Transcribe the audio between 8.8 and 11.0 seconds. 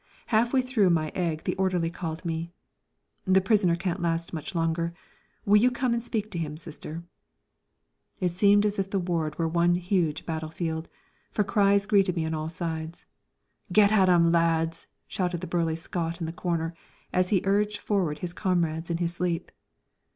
the ward were one huge battlefield,